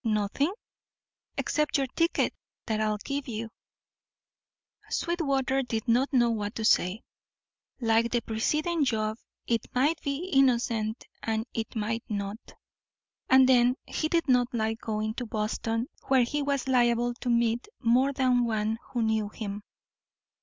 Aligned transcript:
"Nothing?" 0.03 0.51
"Except 1.37 1.77
your 1.77 1.85
ticket; 1.85 2.33
that 2.65 2.81
I'll 2.81 2.97
give 2.97 3.27
you." 3.27 3.51
Sweetwater 4.89 5.61
did 5.61 5.87
not 5.87 6.11
know 6.11 6.31
what 6.31 6.55
to 6.55 6.65
say. 6.65 7.03
Like 7.79 8.09
the 8.09 8.21
preceding 8.21 8.83
job 8.83 9.19
it 9.45 9.67
might 9.75 10.01
be 10.01 10.31
innocent 10.33 11.05
and 11.21 11.45
it 11.53 11.75
might 11.75 12.03
not. 12.09 12.39
And 13.29 13.47
then, 13.47 13.75
he 13.85 14.07
did 14.07 14.27
not 14.27 14.47
like 14.55 14.81
going 14.81 15.13
to 15.13 15.27
Boston, 15.27 15.87
where 16.07 16.23
he 16.23 16.41
was 16.41 16.67
liable 16.67 17.13
to 17.21 17.29
meet 17.29 17.67
more 17.79 18.11
than 18.11 18.45
one 18.45 18.79
who 18.93 19.03
knew 19.03 19.29
him. 19.29 19.61